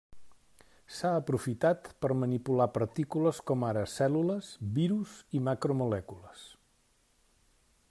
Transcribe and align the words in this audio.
S'ha 0.99 1.09
aprofitat 1.17 1.89
per 2.05 2.09
manipular 2.21 2.67
partícules 2.79 3.43
com 3.51 3.67
ara 3.69 3.85
cèl·lules, 3.97 4.49
virus 4.81 5.15
i 5.41 5.45
macromolècules. 5.51 6.45